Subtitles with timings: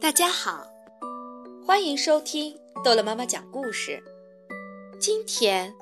[0.00, 0.66] 大家好，
[1.66, 4.02] 欢迎收听逗乐妈妈讲故事。
[4.98, 5.74] 今天，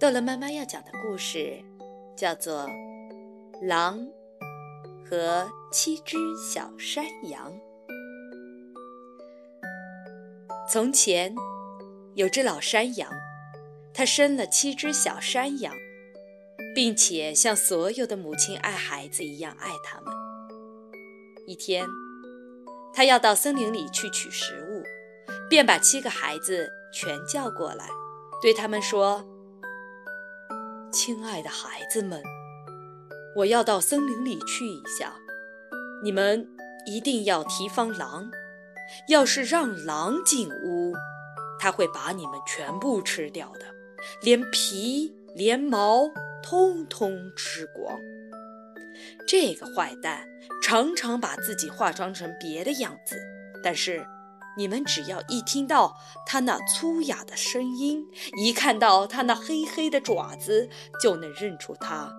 [0.00, 1.62] 逗乐妈妈要讲的故事
[2.16, 2.62] 叫做
[3.60, 4.08] 《狼
[5.04, 7.52] 和七只小山羊》。
[10.66, 11.34] 从前，
[12.14, 13.12] 有只老山羊，
[13.92, 15.74] 它生了七只小山羊，
[16.74, 20.10] 并且像所有的母亲爱孩子一样爱它们。
[21.46, 21.86] 一天，
[22.96, 24.82] 他要到森林里去取食物，
[25.50, 27.90] 便把七个孩子全叫过来，
[28.40, 29.22] 对他们说
[30.90, 32.22] ：“亲爱的孩子们，
[33.36, 35.12] 我要到森林里去一下，
[36.02, 36.48] 你们
[36.86, 38.30] 一定要提防狼。
[39.08, 40.94] 要是让狼进屋，
[41.60, 43.66] 他会把你们全部吃掉的，
[44.22, 46.10] 连皮连毛
[46.42, 47.94] 通通吃光。”
[49.26, 50.26] 这个坏蛋
[50.62, 53.16] 常常把自己化妆成别的样子，
[53.62, 54.06] 但是
[54.56, 58.06] 你们只要一听到他那粗哑的声音，
[58.38, 60.68] 一看到他那黑黑的爪子，
[61.02, 62.10] 就能认出他。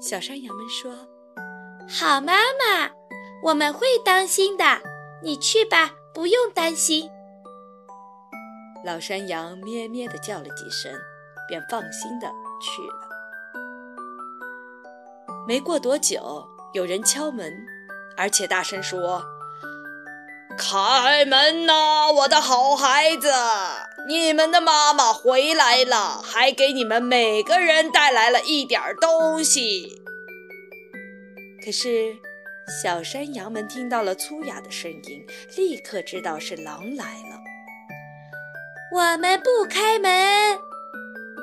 [0.00, 1.08] 小山羊们说
[1.88, 2.90] ：“好，妈妈，
[3.42, 4.64] 我们会当心的。
[5.22, 7.10] 你去吧，不用担心。”
[8.84, 10.92] 老山羊咩咩地叫了几声，
[11.48, 12.26] 便放心地
[12.60, 13.03] 去了。
[15.46, 17.54] 没过多久，有人敲门，
[18.16, 19.22] 而且大声说
[20.56, 23.30] ：“开门呐，我的好孩子！
[24.08, 30.02] 你们的妈妈回来了，还给你们每个人带来了一点东西。”
[31.62, 32.16] 可是，
[32.82, 37.40] 小山羊们听到了粗哑的声音，立刻知道是狼来了。
[38.94, 40.58] 我们不开门，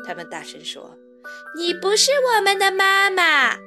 [0.07, 0.97] 他们大声说
[1.55, 3.57] ：“你不是我们的妈妈。”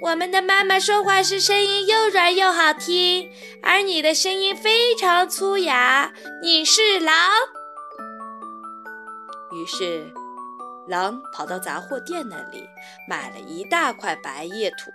[0.00, 3.30] 我们的妈妈说话时声音又软又好听，
[3.62, 6.12] 而你的声音非常粗哑。
[6.40, 7.14] 你是狼。
[9.50, 10.08] 于是，
[10.88, 12.68] 狼跑到杂货店那里
[13.08, 14.90] 买了一大块白叶土，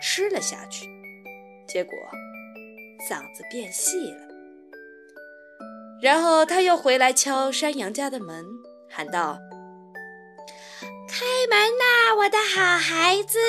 [0.00, 0.88] 吃了下去，
[1.66, 1.92] 结果
[3.08, 4.20] 嗓子变细了。
[6.00, 8.46] 然后他又回来敲山羊家的门，
[8.88, 9.38] 喊道。
[11.18, 13.40] 开门呐，我的好孩子！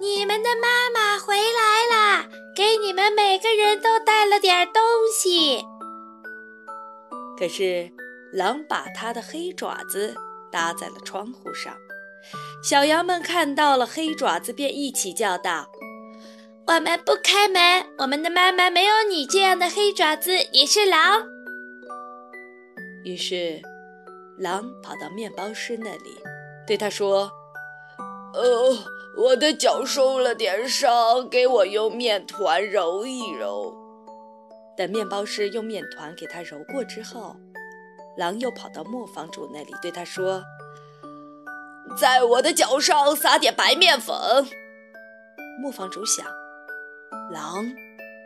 [0.00, 2.24] 你们的妈妈回来了，
[2.56, 4.82] 给你们每个人都带了点东
[5.12, 5.62] 西。
[7.38, 7.92] 可是，
[8.32, 10.14] 狼把他的黑爪子
[10.50, 11.76] 搭在了窗户上，
[12.66, 15.70] 小羊们看到了黑爪子，便一起叫道
[16.66, 17.84] ：“我们不开门！
[17.98, 21.22] 我们的妈妈没有你这样的黑爪子，你是狼。”
[23.04, 23.60] 于是，
[24.38, 26.16] 狼跑到面包师那里。
[26.66, 27.30] 对他说
[28.32, 28.78] ：“呃，
[29.18, 33.74] 我的脚受了点伤，给我用面团揉一揉。”
[34.76, 37.36] 等面包师用面团给他揉过之后，
[38.16, 40.42] 狼又跑到磨坊主那里对他说
[42.00, 44.16] ：“在我的脚上撒点白面粉。”
[45.60, 46.26] 磨坊主想，
[47.30, 47.64] 狼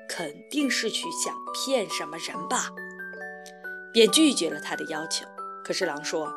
[0.08, 2.70] 肯定是去想骗什么人吧，
[3.92, 5.26] 便拒绝了他的要求。
[5.64, 6.32] 可是狼说。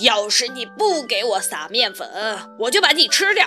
[0.00, 2.08] 要是你不给我撒面粉，
[2.58, 3.46] 我就把你吃掉。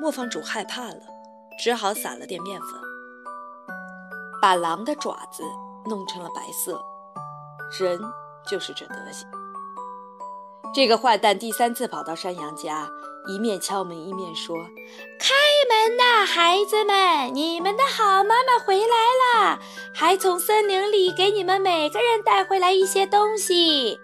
[0.00, 1.00] 磨坊主害怕了，
[1.62, 2.68] 只好撒了点面粉，
[4.40, 5.42] 把狼的爪子
[5.86, 6.82] 弄成了白色。
[7.78, 7.98] 人
[8.46, 9.28] 就是这德行。
[10.74, 12.88] 这个坏蛋第三次跑到山羊家，
[13.26, 14.56] 一面敲门一面说
[15.20, 15.34] ：“开
[15.68, 17.34] 门呐，孩子们！
[17.34, 18.86] 你们的好妈妈回来
[19.44, 19.58] 了，
[19.94, 23.98] 还从森林里给你们每个人带回来一些东西。”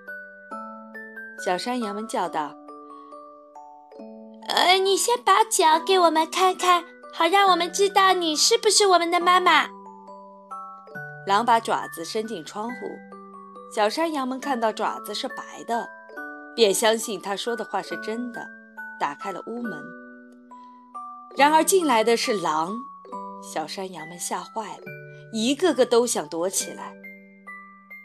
[1.42, 2.54] 小山羊们叫道
[4.48, 9.68] ：“呃，你先把脚给我们看看，好让我们知道你是不是我们的妈妈。”
[11.26, 12.74] 狼把爪子伸进窗户，
[13.74, 15.88] 小山羊们看到爪子是白的，
[16.58, 18.44] 便相信他说的话是真的，
[18.98, 19.80] 打开了屋门。
[21.36, 22.74] 然而进来的是狼，
[23.40, 24.82] 小山羊们吓坏了，
[25.32, 26.92] 一个个都想躲起来。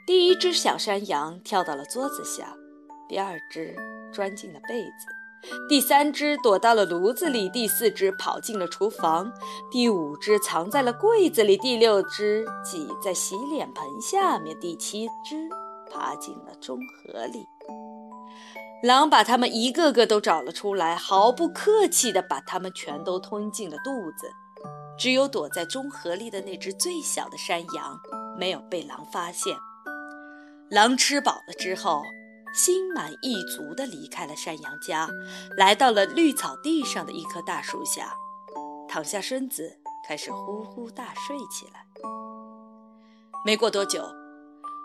[0.06, 2.56] 第一只小山羊跳到了桌子下。
[3.10, 3.75] 第二只
[4.13, 9.33] 钻进了被子，第三只躲到了炉子里，第四只跑进了厨房，
[9.72, 15.50] 第五只藏在了柜子里，第六只挤在洗脸盆下面，第七只
[15.92, 17.48] 爬进了中盒里。
[18.83, 24.30] 狼把它们一个个都找了出来，毫不客气地把它们全都吞进了肚子。
[24.97, 28.00] 只有躲在中河里的那只最小的山羊
[28.38, 29.57] 没有被狼发现。
[30.69, 32.03] 狼吃饱了之后。
[32.56, 35.09] 心满意足地离开了山羊家，
[35.57, 38.13] 来到了绿草地上的一棵大树下，
[38.88, 41.83] 躺下身子开始呼呼大睡起来。
[43.44, 44.07] 没过多久，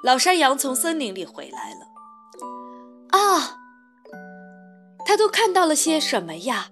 [0.02, 1.88] 老山羊从森林里回来了。
[3.10, 3.57] 啊，
[5.08, 6.66] 他都看到了些什么呀？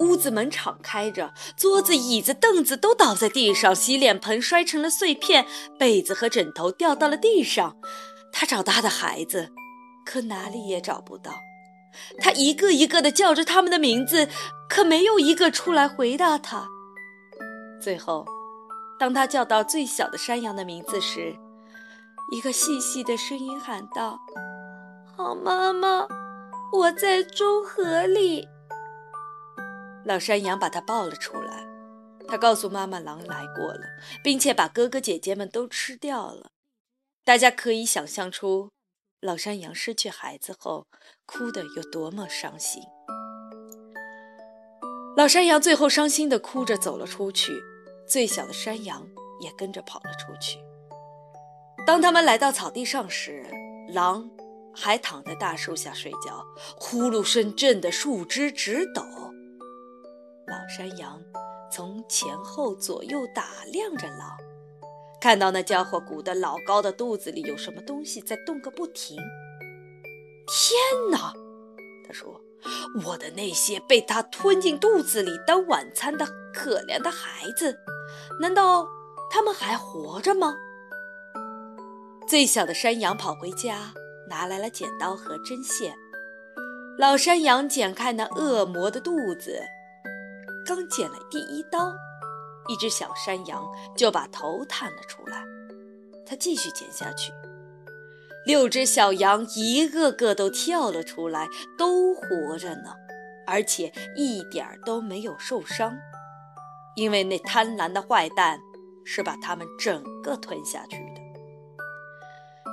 [0.00, 5.46] 屋子门敞开着，桌子、椅子、凳子都倒在地上，洗脸盆摔成了碎片，
[5.78, 7.74] 被子和枕头掉到了地上。
[8.30, 9.48] 他找他的孩子，
[10.04, 11.32] 可哪里也找不到。
[12.18, 14.28] 他一个一个地叫着他们的名字，
[14.68, 16.66] 可没有一个出来回答他。
[17.80, 18.26] 最后，
[18.98, 21.34] 当他叫到最小的山羊的名字时，
[22.30, 24.20] 一个细细的声音喊道
[25.16, 26.06] ：“好妈妈，
[26.72, 28.48] 我在中河里。”
[30.04, 31.66] 老山羊把它抱了出来，
[32.26, 33.80] 他告诉妈妈狼来过了，
[34.22, 36.50] 并且把哥哥姐姐们都吃掉了。
[37.24, 38.70] 大家可以想象出
[39.20, 40.86] 老山羊失去孩子后
[41.26, 42.82] 哭得有多么伤心。
[45.16, 47.52] 老山羊最后伤心地哭着走了出去，
[48.06, 49.06] 最小的山羊
[49.40, 50.58] 也跟着跑了出去。
[51.86, 53.44] 当他们来到草地上时，
[53.88, 54.30] 狼
[54.80, 56.46] 还躺在大树下睡觉，
[56.76, 59.02] 呼噜声震得树枝直抖。
[60.46, 61.20] 老山羊
[61.70, 64.36] 从前后左右打量着狼，
[65.20, 69.16] 看到那家伙鼓得老高的肚子里有什么东西在动个不停。
[70.46, 71.32] 天哪！
[72.06, 72.40] 他说
[73.04, 76.24] ：“我的那些被他吞进肚子里当晚餐的
[76.54, 77.76] 可怜的孩子，
[78.40, 78.86] 难道
[79.28, 80.56] 他们还活着吗？”
[82.26, 83.92] 最小的山羊跑回家，
[84.28, 85.94] 拿来了剪刀和针线。
[86.98, 89.60] 老山羊剪开那恶魔的肚子。
[90.66, 91.94] 刚剪了第一刀，
[92.68, 93.64] 一只小山羊
[93.96, 95.42] 就把头探了出来。
[96.26, 97.32] 他继续剪下去，
[98.44, 101.48] 六只小羊一个个都跳了出来，
[101.78, 102.94] 都活着呢，
[103.46, 105.96] 而且一点儿都没有受伤，
[106.96, 108.60] 因为那贪婪的坏蛋
[109.06, 110.98] 是把它们整个吞下去。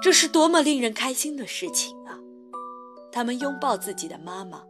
[0.02, 2.20] 这是多么令人开心的事情啊！
[3.12, 4.62] 他们拥抱自己的妈妈。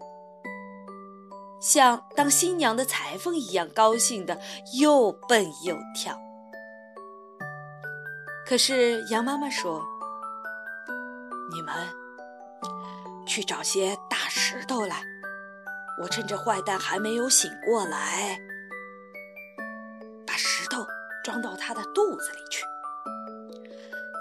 [1.60, 4.39] 像当新娘的裁缝一样高兴的
[4.80, 6.16] 又蹦又跳。
[8.45, 9.83] 可是羊妈妈说
[11.51, 11.74] ：“你们
[13.25, 15.04] 去找些大石头来，
[16.01, 18.39] 我趁着坏蛋还没有醒过来，
[20.28, 20.86] 把石头
[21.24, 22.63] 装到他的肚子里去。”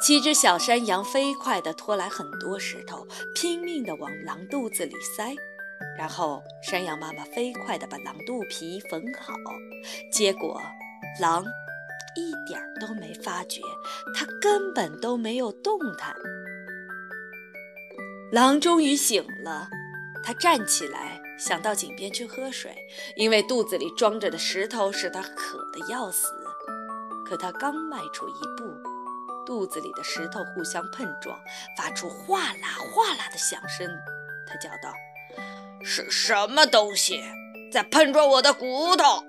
[0.04, 5.34] 七只小山羊飞快地拖来很多石头，拼命地往狼肚子里塞。
[5.96, 9.32] 然后，山羊妈妈飞快地把狼肚皮缝好，
[10.12, 10.60] 结果
[11.22, 11.42] 狼
[12.14, 13.62] 一点都没发觉，
[14.14, 16.14] 它根本都没有动弹。
[18.30, 19.70] 狼终于醒了，
[20.22, 22.76] 它站起来，想到井边去喝水，
[23.16, 26.28] 因为肚子里装着的石头使它渴得要死。
[27.24, 28.70] 可它刚迈出一步，
[29.46, 31.38] 肚子里的石头互相碰撞，
[31.76, 33.88] 发出哗啦哗啦的响声。
[34.46, 34.92] 它叫道。
[35.82, 37.22] 是什么东西
[37.70, 39.24] 在碰撞我的骨头？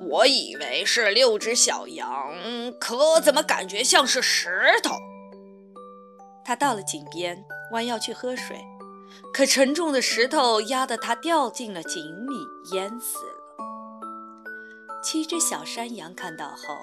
[0.00, 2.10] 我以为是六只小羊，
[2.80, 4.50] 可怎么感觉像是石
[4.82, 4.96] 头？
[6.44, 8.58] 他到了井边，弯腰去喝水，
[9.32, 12.34] 可沉重的石头压得他掉进了井里，
[12.72, 13.34] 淹死了。
[15.02, 16.76] 七只小山羊看到后，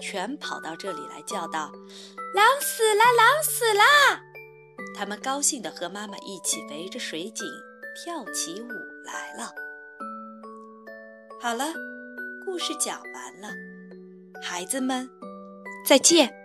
[0.00, 1.70] 全跑到这里来，叫道
[2.34, 3.04] ：“狼死了！
[3.16, 3.82] 狼死了！”
[4.96, 7.46] 他们高兴地和妈妈一起围着水井
[8.02, 8.68] 跳起舞
[9.04, 9.52] 来了。
[11.40, 11.66] 好了，
[12.44, 13.48] 故事讲完了，
[14.42, 15.08] 孩子们，
[15.86, 16.39] 再见。